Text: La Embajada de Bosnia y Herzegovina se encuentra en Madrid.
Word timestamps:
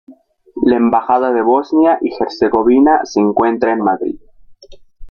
La 0.63 0.77
Embajada 0.77 1.31
de 1.31 1.43
Bosnia 1.43 1.99
y 2.01 2.09
Herzegovina 2.11 3.01
se 3.03 3.19
encuentra 3.19 3.71
en 3.71 3.81
Madrid. 3.81 4.19